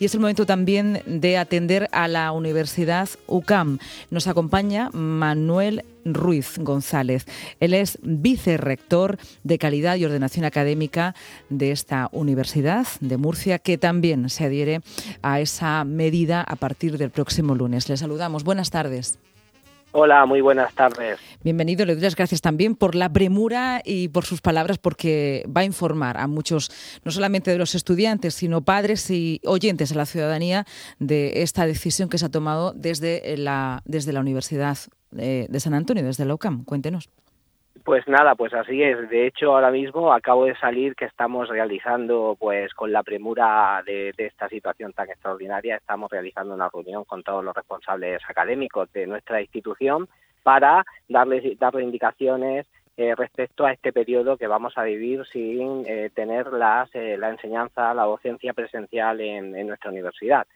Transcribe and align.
Y 0.00 0.06
es 0.06 0.14
el 0.14 0.20
momento 0.20 0.46
también 0.46 1.02
de 1.04 1.36
atender 1.36 1.86
a 1.92 2.08
la 2.08 2.32
Universidad 2.32 3.10
UCAM. 3.26 3.78
Nos 4.10 4.28
acompaña 4.28 4.88
Manuel 4.94 5.84
Ruiz 6.06 6.56
González. 6.56 7.26
Él 7.60 7.74
es 7.74 7.98
vicerrector 8.00 9.18
de 9.44 9.58
calidad 9.58 9.96
y 9.96 10.06
ordenación 10.06 10.46
académica 10.46 11.14
de 11.50 11.70
esta 11.70 12.08
Universidad 12.12 12.86
de 13.00 13.18
Murcia, 13.18 13.58
que 13.58 13.76
también 13.76 14.30
se 14.30 14.46
adhiere 14.46 14.80
a 15.20 15.38
esa 15.40 15.84
medida 15.84 16.40
a 16.40 16.56
partir 16.56 16.96
del 16.96 17.10
próximo 17.10 17.54
lunes. 17.54 17.86
Le 17.90 17.98
saludamos. 17.98 18.42
Buenas 18.42 18.70
tardes. 18.70 19.18
Hola, 19.92 20.24
muy 20.24 20.40
buenas 20.40 20.72
tardes. 20.74 21.18
Bienvenido, 21.42 21.84
le 21.84 21.94
doy 21.94 22.02
las 22.02 22.14
gracias 22.14 22.40
también 22.40 22.76
por 22.76 22.94
la 22.94 23.12
premura 23.12 23.82
y 23.84 24.08
por 24.08 24.24
sus 24.24 24.40
palabras, 24.40 24.78
porque 24.78 25.44
va 25.48 25.62
a 25.62 25.64
informar 25.64 26.16
a 26.16 26.28
muchos, 26.28 26.70
no 27.04 27.10
solamente 27.10 27.50
de 27.50 27.58
los 27.58 27.74
estudiantes, 27.74 28.34
sino 28.34 28.62
padres 28.62 29.10
y 29.10 29.40
oyentes 29.44 29.88
de 29.88 29.96
la 29.96 30.06
ciudadanía 30.06 30.64
de 31.00 31.42
esta 31.42 31.66
decisión 31.66 32.08
que 32.08 32.18
se 32.18 32.26
ha 32.26 32.30
tomado 32.30 32.72
desde 32.72 33.36
la, 33.36 33.82
desde 33.84 34.12
la 34.12 34.20
Universidad 34.20 34.78
de, 35.10 35.48
de 35.50 35.60
San 35.60 35.74
Antonio, 35.74 36.04
desde 36.04 36.24
la 36.24 36.34
UCAM. 36.34 36.64
Cuéntenos. 36.64 37.08
Pues 37.90 38.06
nada, 38.06 38.36
pues 38.36 38.54
así 38.54 38.80
es. 38.84 39.10
De 39.10 39.26
hecho, 39.26 39.52
ahora 39.52 39.72
mismo 39.72 40.12
acabo 40.12 40.44
de 40.44 40.54
salir 40.58 40.94
que 40.94 41.06
estamos 41.06 41.48
realizando, 41.48 42.36
pues 42.38 42.72
con 42.72 42.92
la 42.92 43.02
premura 43.02 43.82
de, 43.84 44.14
esta 44.16 44.48
situación 44.48 44.92
tan 44.92 45.10
extraordinaria, 45.10 45.74
estamos 45.74 46.08
realizando 46.08 46.54
una 46.54 46.68
reunión 46.72 47.02
con 47.02 47.24
todos 47.24 47.44
los 47.44 47.52
responsables 47.52 48.22
académicos 48.28 48.92
de 48.92 49.08
nuestra 49.08 49.40
institución 49.40 50.08
para 50.44 50.84
darles, 51.08 51.58
darle 51.58 51.82
indicaciones 51.82 52.68
eh, 52.96 53.16
respecto 53.16 53.66
a 53.66 53.72
este 53.72 53.92
periodo 53.92 54.36
que 54.36 54.46
vamos 54.46 54.78
a 54.78 54.84
vivir 54.84 55.24
sin 55.32 55.84
eh, 55.84 56.10
tener 56.14 56.52
las, 56.52 56.94
eh, 56.94 57.16
la 57.18 57.30
enseñanza, 57.30 57.92
la 57.92 58.04
docencia 58.04 58.52
presencial 58.52 59.20
en, 59.20 59.56
en 59.56 59.66
nuestra 59.66 59.90
universidad. 59.90 60.46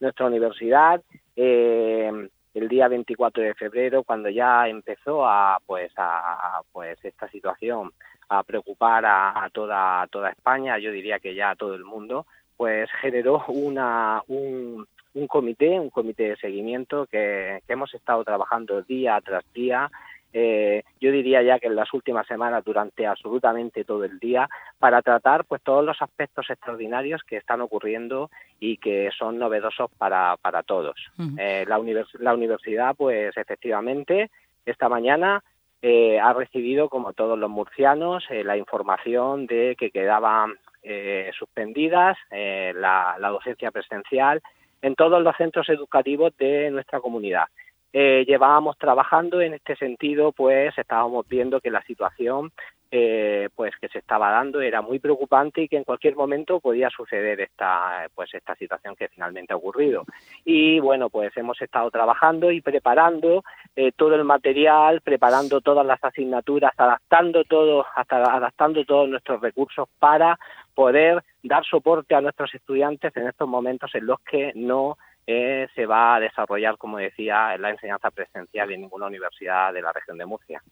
Nuestra 0.00 0.24
universidad 0.24 1.02
el 1.36 2.30
día 2.78 2.86
24 2.86 3.42
de 3.42 3.54
febrero, 3.54 4.04
cuando 4.04 4.28
ya 4.28 4.68
empezó 4.68 5.26
a, 5.26 5.58
pues, 5.66 5.90
a, 5.96 6.60
pues, 6.70 6.96
esta 7.04 7.28
situación 7.28 7.90
a 8.28 8.44
preocupar 8.44 9.04
a, 9.04 9.50
toda, 9.52 10.06
toda 10.12 10.30
España, 10.30 10.78
yo 10.78 10.92
diría 10.92 11.18
que 11.18 11.34
ya 11.34 11.50
a 11.50 11.56
todo 11.56 11.74
el 11.74 11.84
mundo, 11.84 12.24
pues 12.56 12.88
generó 13.00 13.42
una, 13.48 14.22
un, 14.28 14.86
un 15.14 15.26
comité, 15.26 15.80
un 15.80 15.90
comité 15.90 16.28
de 16.28 16.36
seguimiento 16.36 17.06
que, 17.06 17.62
que 17.66 17.72
hemos 17.72 17.92
estado 17.94 18.22
trabajando 18.22 18.82
día 18.82 19.20
tras 19.24 19.44
día 19.52 19.90
eh, 20.32 20.82
yo 21.00 21.10
diría 21.10 21.42
ya 21.42 21.58
que 21.58 21.68
en 21.68 21.76
las 21.76 21.92
últimas 21.94 22.26
semanas 22.26 22.64
durante 22.64 23.06
absolutamente 23.06 23.84
todo 23.84 24.04
el 24.04 24.18
día 24.18 24.48
para 24.78 25.00
tratar 25.02 25.44
pues 25.44 25.62
todos 25.62 25.84
los 25.84 26.00
aspectos 26.02 26.50
extraordinarios 26.50 27.22
que 27.22 27.36
están 27.36 27.60
ocurriendo 27.60 28.30
y 28.60 28.76
que 28.76 29.10
son 29.16 29.38
novedosos 29.38 29.90
para, 29.96 30.36
para 30.36 30.62
todos. 30.62 30.96
eh, 31.38 31.64
la, 31.66 31.80
la 32.18 32.34
universidad 32.34 32.94
pues 32.96 33.36
efectivamente 33.36 34.30
esta 34.66 34.88
mañana 34.88 35.42
eh, 35.80 36.18
ha 36.18 36.32
recibido 36.32 36.88
como 36.88 37.12
todos 37.12 37.38
los 37.38 37.48
murcianos 37.48 38.24
eh, 38.30 38.44
la 38.44 38.56
información 38.56 39.46
de 39.46 39.76
que 39.78 39.90
quedaban 39.90 40.54
eh, 40.82 41.30
suspendidas 41.38 42.16
eh, 42.30 42.72
la, 42.76 43.16
la 43.18 43.28
docencia 43.28 43.70
presencial 43.70 44.42
en 44.82 44.94
todos 44.94 45.22
los 45.22 45.36
centros 45.36 45.68
educativos 45.68 46.36
de 46.36 46.70
nuestra 46.70 47.00
comunidad 47.00 47.44
eh, 47.92 48.24
llevábamos 48.26 48.76
trabajando 48.78 49.40
en 49.40 49.54
este 49.54 49.76
sentido, 49.76 50.32
pues 50.32 50.76
estábamos 50.76 51.26
viendo 51.26 51.60
que 51.60 51.70
la 51.70 51.82
situación 51.82 52.52
eh, 52.90 53.50
pues 53.54 53.74
que 53.78 53.88
se 53.88 53.98
estaba 53.98 54.30
dando 54.30 54.62
era 54.62 54.80
muy 54.80 54.98
preocupante 54.98 55.60
y 55.60 55.68
que 55.68 55.76
en 55.76 55.84
cualquier 55.84 56.16
momento 56.16 56.58
podía 56.58 56.88
suceder 56.88 57.38
esta 57.38 58.06
pues 58.14 58.32
esta 58.32 58.54
situación 58.54 58.96
que 58.96 59.08
finalmente 59.08 59.52
ha 59.52 59.56
ocurrido. 59.56 60.04
Y 60.44 60.80
bueno 60.80 61.10
pues 61.10 61.36
hemos 61.36 61.60
estado 61.60 61.90
trabajando 61.90 62.50
y 62.50 62.62
preparando 62.62 63.44
eh, 63.76 63.92
todo 63.94 64.14
el 64.14 64.24
material 64.24 65.02
preparando 65.02 65.60
todas 65.60 65.84
las 65.84 66.02
asignaturas 66.02 66.72
adaptando 66.78 67.44
todo 67.44 67.84
hasta 67.94 68.22
adaptando 68.22 68.82
todos 68.86 69.06
nuestros 69.06 69.42
recursos 69.42 69.86
para 69.98 70.38
poder 70.74 71.22
dar 71.42 71.66
soporte 71.66 72.14
a 72.14 72.22
nuestros 72.22 72.54
estudiantes 72.54 73.14
en 73.16 73.28
estos 73.28 73.48
momentos 73.48 73.94
en 73.94 74.06
los 74.06 74.20
que 74.20 74.52
no 74.54 74.96
eh, 75.30 75.68
se 75.74 75.84
va 75.84 76.16
a 76.16 76.20
desarrollar, 76.20 76.78
como 76.78 76.96
decía, 76.96 77.54
la 77.58 77.68
enseñanza 77.68 78.10
presencial 78.10 78.72
en 78.72 78.80
ninguna 78.80 79.08
universidad 79.08 79.74
de 79.74 79.82
la 79.82 79.92
región 79.92 80.16
de 80.16 80.24
Murcia. 80.24 80.62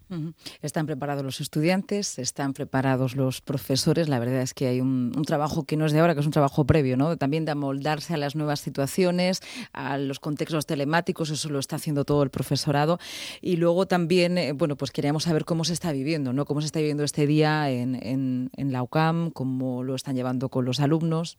Están 0.62 0.86
preparados 0.86 1.22
los 1.22 1.42
estudiantes, 1.42 2.18
están 2.18 2.54
preparados 2.54 3.16
los 3.16 3.42
profesores. 3.42 4.08
La 4.08 4.18
verdad 4.18 4.40
es 4.40 4.54
que 4.54 4.68
hay 4.68 4.80
un, 4.80 5.12
trabajo 5.26 5.66
que 5.66 5.76
no 5.76 5.84
es 5.84 5.92
de 5.92 6.00
ahora, 6.00 6.14
que 6.14 6.20
es 6.20 6.26
un 6.26 6.32
trabajo 6.32 6.64
previo, 6.64 6.96
¿no? 6.96 7.18
También 7.18 7.44
de 7.44 7.50
amoldarse 7.50 8.14
a 8.14 8.16
las 8.16 8.34
nuevas 8.34 8.60
situaciones, 8.60 9.42
a 9.74 9.98
los 9.98 10.20
contextos 10.20 10.64
telemáticos, 10.64 11.28
eso 11.28 11.50
lo 11.50 11.58
está 11.58 11.76
haciendo 11.76 12.06
todo 12.06 12.22
el 12.22 12.30
profesorado. 12.30 12.98
Y 13.42 13.58
luego 13.58 13.84
también, 13.84 14.38
eh, 14.38 14.52
bueno, 14.52 14.76
pues 14.76 14.90
queríamos 14.90 15.24
saber 15.24 15.44
cómo 15.44 15.64
se 15.64 15.74
está 15.74 15.92
viviendo, 15.92 16.32
¿no? 16.32 16.46
Cómo 16.46 16.62
se 16.62 16.68
está 16.68 16.78
viviendo 16.78 17.04
este 17.04 17.26
día 17.26 17.68
en, 17.68 17.94
en, 17.94 18.48
en 18.56 18.72
la 18.72 18.82
UCAM, 18.82 19.32
cómo 19.32 19.84
lo 19.84 19.94
están 19.94 20.16
llevando 20.16 20.48
con 20.48 20.64
los 20.64 20.80
alumnos. 20.80 21.38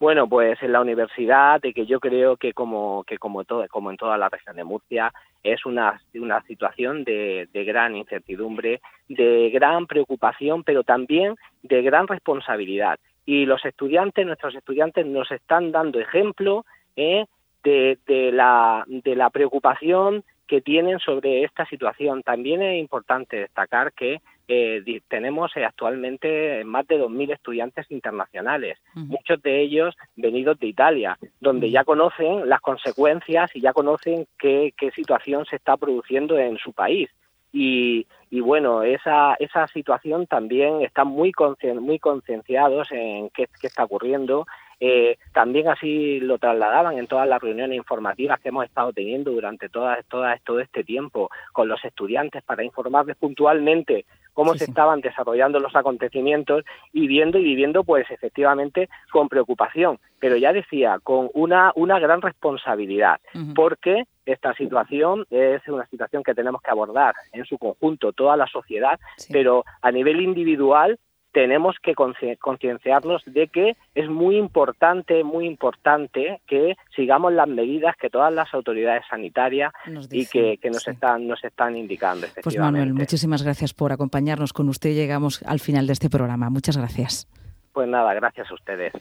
Bueno, 0.00 0.28
pues 0.28 0.62
en 0.62 0.72
la 0.72 0.80
universidad, 0.80 1.60
de 1.60 1.72
que 1.72 1.86
yo 1.86 2.00
creo 2.00 2.36
que 2.36 2.52
como 2.52 3.04
que 3.04 3.18
como 3.18 3.44
todo, 3.44 3.66
como 3.68 3.90
en 3.90 3.96
toda 3.96 4.18
la 4.18 4.28
región 4.28 4.56
de 4.56 4.64
Murcia, 4.64 5.12
es 5.42 5.64
una, 5.66 6.00
una 6.14 6.42
situación 6.42 7.04
de, 7.04 7.48
de 7.52 7.64
gran 7.64 7.94
incertidumbre, 7.96 8.80
de 9.08 9.50
gran 9.50 9.86
preocupación, 9.86 10.64
pero 10.64 10.82
también 10.82 11.36
de 11.62 11.82
gran 11.82 12.08
responsabilidad. 12.08 12.98
Y 13.26 13.46
los 13.46 13.64
estudiantes, 13.64 14.26
nuestros 14.26 14.54
estudiantes, 14.54 15.06
nos 15.06 15.30
están 15.30 15.72
dando 15.72 15.98
ejemplo 15.98 16.64
eh, 16.96 17.24
de, 17.62 18.32
la 18.32 19.30
preocupación 19.32 20.24
que 20.46 20.60
tienen 20.60 20.98
sobre 20.98 21.44
esta 21.44 21.64
situación. 21.66 22.22
También 22.22 22.62
es 22.62 22.78
importante 22.78 23.36
destacar 23.36 23.92
que 23.92 24.20
eh, 24.46 25.00
tenemos 25.08 25.56
eh, 25.56 25.64
actualmente 25.64 26.64
más 26.64 26.86
de 26.86 27.00
2.000 27.00 27.32
estudiantes 27.32 27.90
internacionales, 27.90 28.78
uh 28.94 29.00
-huh. 29.00 29.06
muchos 29.06 29.40
de 29.42 29.60
ellos 29.60 29.96
venidos 30.16 30.58
de 30.58 30.66
Italia, 30.66 31.18
donde 31.40 31.70
ya 31.70 31.84
conocen 31.84 32.48
las 32.48 32.60
consecuencias 32.60 33.50
y 33.54 33.60
ya 33.60 33.72
conocen 33.72 34.26
qué, 34.38 34.74
qué 34.76 34.90
situación 34.90 35.46
se 35.46 35.56
está 35.56 35.76
produciendo 35.76 36.38
en 36.38 36.58
su 36.58 36.72
país. 36.72 37.08
Y, 37.52 38.06
y, 38.30 38.40
bueno, 38.40 38.82
esa, 38.82 39.36
esa 39.38 39.68
situación 39.68 40.26
también 40.26 40.82
están 40.82 41.06
muy, 41.06 41.30
concien, 41.30 41.78
muy 41.80 42.00
concienciados 42.00 42.90
en 42.90 43.30
qué, 43.30 43.46
qué 43.60 43.68
está 43.68 43.84
ocurriendo 43.84 44.44
eh, 44.80 45.18
también 45.32 45.68
así 45.68 46.20
lo 46.20 46.38
trasladaban 46.38 46.98
en 46.98 47.06
todas 47.06 47.28
las 47.28 47.40
reuniones 47.40 47.76
informativas 47.76 48.40
que 48.40 48.48
hemos 48.48 48.64
estado 48.64 48.92
teniendo 48.92 49.30
durante 49.30 49.68
todas, 49.68 50.04
todas, 50.06 50.42
todo 50.42 50.60
este 50.60 50.84
tiempo 50.84 51.30
con 51.52 51.68
los 51.68 51.84
estudiantes 51.84 52.42
para 52.42 52.64
informarles 52.64 53.16
puntualmente 53.16 54.04
cómo 54.32 54.52
sí, 54.52 54.58
se 54.58 54.64
sí. 54.66 54.70
estaban 54.72 55.00
desarrollando 55.00 55.60
los 55.60 55.74
acontecimientos 55.74 56.64
y 56.92 57.06
viendo 57.06 57.38
y 57.38 57.44
viviendo 57.44 57.84
pues 57.84 58.10
efectivamente 58.10 58.88
con 59.10 59.28
preocupación, 59.28 59.98
pero 60.18 60.36
ya 60.36 60.52
decía, 60.52 60.98
con 61.02 61.30
una, 61.34 61.72
una 61.76 61.98
gran 61.98 62.20
responsabilidad, 62.20 63.20
uh 63.34 63.38
-huh. 63.38 63.54
porque 63.54 64.04
esta 64.26 64.54
situación 64.54 65.26
es 65.30 65.66
una 65.68 65.86
situación 65.86 66.22
que 66.22 66.34
tenemos 66.34 66.62
que 66.62 66.70
abordar 66.70 67.14
en 67.32 67.44
su 67.44 67.58
conjunto 67.58 68.12
toda 68.12 68.36
la 68.36 68.46
sociedad, 68.46 68.98
sí. 69.16 69.32
pero 69.32 69.64
a 69.82 69.90
nivel 69.90 70.20
individual 70.20 70.98
tenemos 71.34 71.76
que 71.82 71.94
concienciarnos 71.94 73.22
de 73.26 73.48
que 73.48 73.76
es 73.94 74.08
muy 74.08 74.36
importante, 74.36 75.24
muy 75.24 75.46
importante 75.46 76.40
que 76.46 76.76
sigamos 76.94 77.32
las 77.32 77.48
medidas 77.48 77.96
que 77.96 78.08
todas 78.08 78.32
las 78.32 78.54
autoridades 78.54 79.02
sanitarias 79.10 79.72
dicen, 80.08 80.08
y 80.12 80.26
que, 80.26 80.58
que 80.58 80.70
nos, 80.70 80.84
sí. 80.84 80.92
están, 80.92 81.26
nos 81.26 81.42
están 81.42 81.76
indicando. 81.76 82.28
Pues 82.42 82.56
Manuel, 82.56 82.94
muchísimas 82.94 83.42
gracias 83.42 83.74
por 83.74 83.92
acompañarnos 83.92 84.52
con 84.52 84.68
usted. 84.68 84.94
Llegamos 84.94 85.42
al 85.42 85.58
final 85.58 85.88
de 85.88 85.94
este 85.94 86.08
programa. 86.08 86.50
Muchas 86.50 86.76
gracias. 86.76 87.26
Pues 87.72 87.88
nada, 87.88 88.14
gracias 88.14 88.48
a 88.48 88.54
ustedes. 88.54 88.92